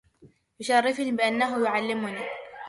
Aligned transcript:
يا 0.59 0.65
شرفي 0.65 1.11
بأنه 1.11 1.65
يعلمني 1.65 2.25